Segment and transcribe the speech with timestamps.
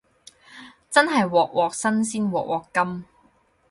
[0.89, 1.71] 真係鑊鑊
[2.03, 3.05] 新鮮鑊鑊甘